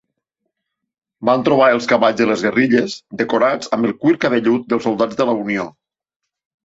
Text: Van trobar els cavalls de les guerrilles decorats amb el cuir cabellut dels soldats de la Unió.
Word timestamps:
Van 1.29 1.43
trobar 1.49 1.67
els 1.73 1.89
cavalls 1.91 2.17
de 2.21 2.27
les 2.31 2.45
guerrilles 2.45 2.95
decorats 3.21 3.71
amb 3.77 3.91
el 3.91 3.95
cuir 4.05 4.17
cabellut 4.25 4.67
dels 4.75 4.89
soldats 4.91 5.21
de 5.21 5.29
la 5.33 5.37
Unió. 5.47 5.69